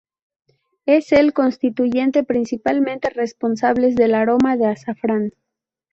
[0.87, 5.31] Es el constituyente principalmente responsables del aroma de azafrán.